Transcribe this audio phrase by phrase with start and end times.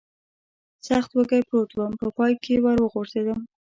[0.87, 3.39] سخت وږی پروت ووم، په پای کې ور وغورځېدم.